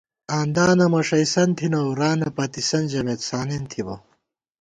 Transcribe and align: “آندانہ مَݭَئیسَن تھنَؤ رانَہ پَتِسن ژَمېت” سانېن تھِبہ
“آندانہ 0.37 0.87
مَݭَئیسَن 0.91 1.49
تھنَؤ 1.57 1.89
رانَہ 1.99 2.29
پَتِسن 2.35 2.83
ژَمېت” 2.91 3.19
سانېن 3.29 3.63
تھِبہ 3.71 3.95